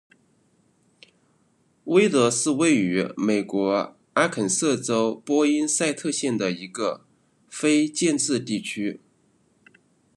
[1.83, 7.05] 威德是位于美国阿肯色州波因塞特县的一个
[7.47, 8.99] 非建制地区。